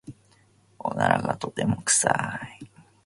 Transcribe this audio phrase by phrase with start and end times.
[0.79, 2.09] おならがとても臭
[2.59, 2.71] い。